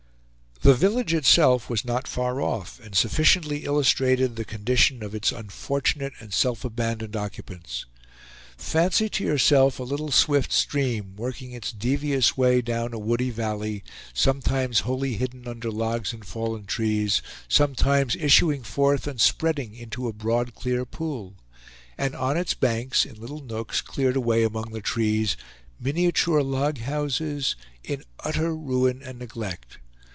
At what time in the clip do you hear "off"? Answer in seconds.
2.39-2.79